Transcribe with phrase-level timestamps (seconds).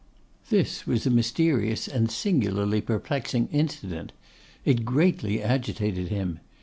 [0.49, 4.13] This was a mysterious and singularly perplexing incident.
[4.65, 6.39] It greatly agitated him.